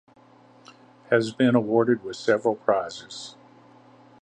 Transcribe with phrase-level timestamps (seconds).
[1.11, 3.35] Has been awarded with several prizes.